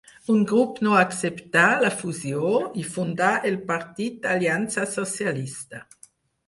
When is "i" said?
2.85-2.89